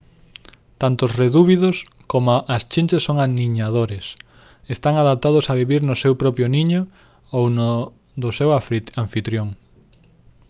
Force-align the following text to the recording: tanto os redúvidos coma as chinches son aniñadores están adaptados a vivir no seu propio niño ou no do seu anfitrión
tanto 0.81 1.01
os 1.07 1.15
redúvidos 1.21 1.75
coma 2.11 2.35
as 2.55 2.63
chinches 2.71 3.05
son 3.07 3.17
aniñadores 3.25 4.05
están 4.75 4.95
adaptados 4.97 5.45
a 5.47 5.57
vivir 5.61 5.81
no 5.85 5.95
seu 6.03 6.13
propio 6.21 6.45
niño 6.55 6.81
ou 7.37 7.43
no 7.57 7.71
do 8.21 8.29
seu 8.37 8.49
anfitrión 9.03 9.47